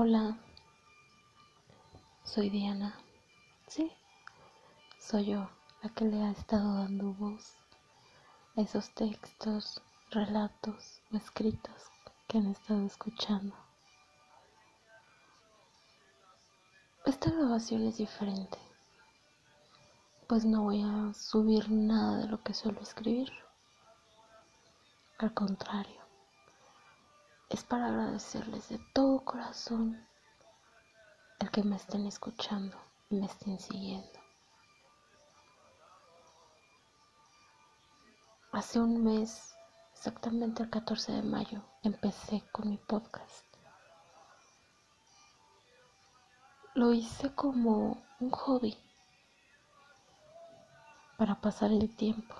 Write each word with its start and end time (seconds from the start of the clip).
Hola, 0.00 0.38
soy 2.22 2.50
Diana. 2.50 2.94
Sí, 3.66 3.90
soy 5.00 5.24
yo 5.32 5.50
la 5.82 5.88
que 5.88 6.04
le 6.04 6.22
ha 6.22 6.30
estado 6.30 6.72
dando 6.74 7.14
voz 7.14 7.56
a 8.56 8.60
esos 8.60 8.94
textos, 8.94 9.82
relatos 10.12 11.02
o 11.12 11.16
escritos 11.16 11.90
que 12.28 12.38
han 12.38 12.46
estado 12.46 12.86
escuchando. 12.86 13.56
Esta 17.04 17.32
grabación 17.32 17.82
es 17.82 17.96
diferente, 17.96 18.58
pues 20.28 20.44
no 20.44 20.62
voy 20.62 20.80
a 20.80 21.12
subir 21.12 21.68
nada 21.72 22.18
de 22.18 22.28
lo 22.28 22.40
que 22.44 22.54
suelo 22.54 22.80
escribir. 22.82 23.32
Al 25.18 25.34
contrario, 25.34 26.07
es 27.50 27.64
para 27.64 27.86
agradecerles 27.86 28.68
de 28.68 28.78
todo 28.92 29.24
corazón 29.24 30.06
el 31.40 31.50
que 31.50 31.62
me 31.62 31.76
estén 31.76 32.06
escuchando 32.06 32.76
y 33.10 33.16
me 33.16 33.26
estén 33.26 33.58
siguiendo. 33.58 34.18
Hace 38.52 38.80
un 38.80 39.04
mes, 39.04 39.54
exactamente 39.92 40.62
el 40.62 40.70
14 40.70 41.12
de 41.12 41.22
mayo, 41.22 41.62
empecé 41.82 42.42
con 42.52 42.70
mi 42.70 42.76
podcast. 42.76 43.44
Lo 46.74 46.92
hice 46.92 47.34
como 47.34 48.02
un 48.20 48.30
hobby 48.30 48.76
para 51.16 51.40
pasar 51.40 51.72
el 51.72 51.94
tiempo 51.96 52.34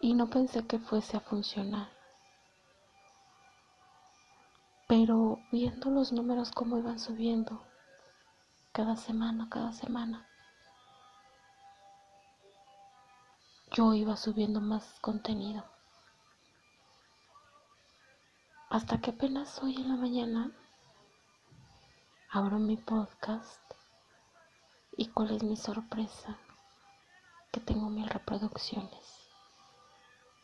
y 0.00 0.14
no 0.14 0.28
pensé 0.28 0.66
que 0.66 0.78
fuese 0.78 1.16
a 1.16 1.20
funcionar. 1.20 1.99
Pero 4.90 5.38
viendo 5.52 5.88
los 5.88 6.10
números 6.10 6.50
como 6.50 6.76
iban 6.76 6.98
subiendo, 6.98 7.64
cada 8.72 8.96
semana, 8.96 9.48
cada 9.48 9.72
semana, 9.72 10.28
yo 13.70 13.94
iba 13.94 14.16
subiendo 14.16 14.60
más 14.60 14.98
contenido. 15.00 15.64
Hasta 18.68 19.00
que 19.00 19.10
apenas 19.10 19.62
hoy 19.62 19.76
en 19.76 19.90
la 19.90 19.94
mañana 19.94 20.50
abro 22.32 22.58
mi 22.58 22.76
podcast 22.76 23.62
y 24.96 25.06
cuál 25.06 25.30
es 25.30 25.44
mi 25.44 25.56
sorpresa, 25.56 26.36
que 27.52 27.60
tengo 27.60 27.90
mil 27.90 28.08
reproducciones 28.08 29.30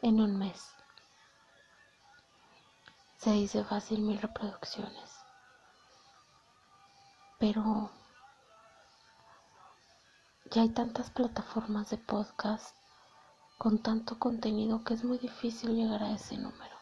en 0.02 0.20
un 0.20 0.38
mes. 0.38 0.85
Se 3.26 3.32
dice 3.32 3.64
fácil 3.64 4.02
mil 4.02 4.22
reproducciones. 4.22 5.10
Pero 7.40 7.90
ya 10.52 10.62
hay 10.62 10.68
tantas 10.68 11.10
plataformas 11.10 11.90
de 11.90 11.98
podcast 11.98 12.76
con 13.58 13.82
tanto 13.82 14.20
contenido 14.20 14.84
que 14.84 14.94
es 14.94 15.02
muy 15.02 15.18
difícil 15.18 15.74
llegar 15.74 16.04
a 16.04 16.12
ese 16.12 16.36
número. 16.36 16.76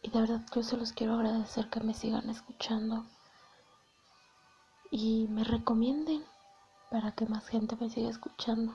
Y 0.00 0.08
de 0.08 0.18
verdad 0.18 0.46
yo 0.54 0.62
se 0.62 0.78
los 0.78 0.94
quiero 0.94 1.12
agradecer 1.12 1.68
que 1.68 1.80
me 1.80 1.92
sigan 1.92 2.30
escuchando 2.30 3.04
y 4.90 5.26
me 5.28 5.44
recomienden 5.44 6.24
para 6.90 7.12
que 7.12 7.26
más 7.26 7.46
gente 7.48 7.76
me 7.76 7.90
siga 7.90 8.08
escuchando 8.08 8.74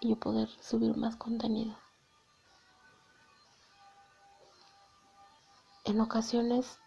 y 0.00 0.10
yo 0.10 0.16
poder 0.16 0.50
subir 0.60 0.98
más 0.98 1.16
contenido. 1.16 1.74
En 5.90 6.00
ocasiones 6.00 6.78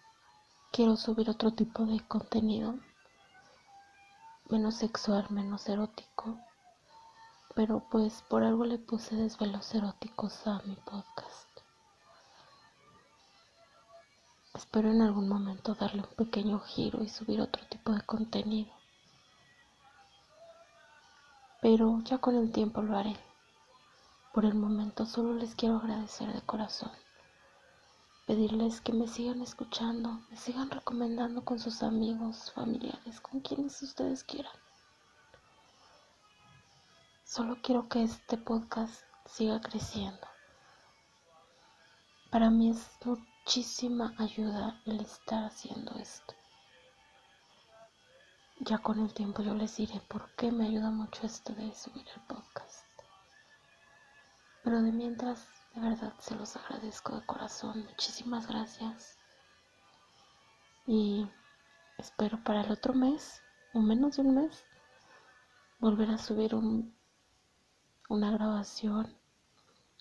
quiero 0.71 0.95
subir 0.95 1.29
otro 1.29 1.51
tipo 1.51 1.85
de 1.85 1.99
contenido, 2.07 2.79
menos 4.49 4.75
sexual, 4.75 5.27
menos 5.29 5.67
erótico, 5.67 6.39
pero 7.53 7.83
pues 7.91 8.21
por 8.29 8.45
algo 8.45 8.63
le 8.63 8.77
puse 8.77 9.17
desvelos 9.17 9.75
eróticos 9.75 10.47
a 10.47 10.61
mi 10.61 10.77
podcast. 10.77 11.49
Espero 14.53 14.89
en 14.89 15.01
algún 15.01 15.27
momento 15.27 15.75
darle 15.75 16.03
un 16.03 16.15
pequeño 16.15 16.61
giro 16.61 17.03
y 17.03 17.09
subir 17.09 17.41
otro 17.41 17.65
tipo 17.67 17.91
de 17.91 18.03
contenido. 18.03 18.71
Pero 21.61 21.99
ya 22.05 22.19
con 22.19 22.37
el 22.37 22.53
tiempo 22.53 22.81
lo 22.81 22.97
haré. 22.97 23.17
Por 24.33 24.45
el 24.45 24.55
momento 24.55 25.05
solo 25.05 25.33
les 25.33 25.55
quiero 25.55 25.75
agradecer 25.75 26.31
de 26.31 26.41
corazón 26.43 26.93
pedirles 28.25 28.81
que 28.81 28.93
me 28.93 29.07
sigan 29.07 29.41
escuchando, 29.41 30.21
me 30.29 30.37
sigan 30.37 30.69
recomendando 30.71 31.43
con 31.43 31.59
sus 31.59 31.83
amigos, 31.83 32.51
familiares, 32.51 33.19
con 33.19 33.41
quienes 33.41 33.81
ustedes 33.81 34.23
quieran. 34.23 34.53
Solo 37.25 37.57
quiero 37.61 37.89
que 37.89 38.03
este 38.03 38.37
podcast 38.37 39.03
siga 39.25 39.59
creciendo. 39.59 40.27
Para 42.29 42.49
mí 42.49 42.69
es 42.69 42.89
muchísima 43.03 44.13
ayuda 44.17 44.81
el 44.85 45.01
estar 45.01 45.45
haciendo 45.45 45.91
esto. 45.95 46.33
Ya 48.59 48.77
con 48.77 48.99
el 48.99 49.13
tiempo 49.13 49.41
yo 49.41 49.53
les 49.53 49.75
diré 49.75 49.99
por 50.07 50.33
qué 50.35 50.51
me 50.51 50.67
ayuda 50.67 50.89
mucho 50.89 51.25
esto 51.25 51.53
de 51.53 51.75
subir 51.75 52.05
el 52.15 52.21
podcast. 52.21 52.85
Pero 54.63 54.81
de 54.81 54.91
mientras 54.91 55.45
de 55.73 55.81
verdad 55.81 56.13
se 56.19 56.35
los 56.35 56.55
agradezco 56.55 57.15
de 57.15 57.25
corazón. 57.25 57.85
Muchísimas 57.85 58.47
gracias. 58.47 59.17
Y 60.85 61.27
espero 61.97 62.43
para 62.43 62.61
el 62.61 62.71
otro 62.71 62.93
mes, 62.93 63.41
o 63.73 63.79
menos 63.79 64.17
de 64.17 64.21
un 64.21 64.35
mes, 64.35 64.63
volver 65.79 66.11
a 66.11 66.17
subir 66.17 66.53
un, 66.53 66.95
una 68.09 68.31
grabación 68.31 69.17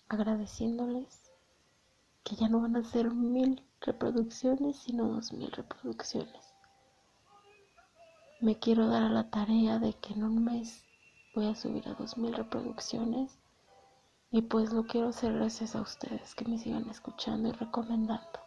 agradeciéndoles 0.09 1.31
que 2.23 2.35
ya 2.35 2.47
no 2.47 2.61
van 2.61 2.75
a 2.75 2.83
ser 2.83 3.11
mil 3.11 3.65
reproducciones, 3.81 4.77
sino 4.77 5.07
dos 5.07 5.33
mil 5.33 5.51
reproducciones. 5.51 6.53
Me 8.39 8.59
quiero 8.59 8.87
dar 8.87 9.03
a 9.03 9.09
la 9.09 9.29
tarea 9.29 9.79
de 9.79 9.93
que 9.93 10.13
en 10.13 10.23
un 10.23 10.43
mes 10.43 10.85
voy 11.33 11.47
a 11.47 11.55
subir 11.55 11.87
a 11.87 11.93
dos 11.93 12.17
mil 12.17 12.33
reproducciones 12.33 13.39
y 14.33 14.41
pues 14.41 14.73
lo 14.73 14.87
quiero 14.87 15.09
hacer 15.09 15.31
gracias 15.31 15.75
a 15.75 15.81
ustedes 15.81 16.33
que 16.33 16.43
me 16.45 16.57
sigan 16.57 16.89
escuchando 16.89 17.49
y 17.49 17.51
recomendando. 17.51 18.39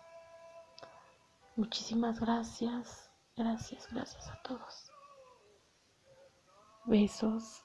Muchísimas 1.54 2.18
gracias, 2.18 3.08
gracias, 3.36 3.86
gracias 3.92 4.28
a 4.28 4.42
todos. 4.42 4.90
Besos. 6.86 7.62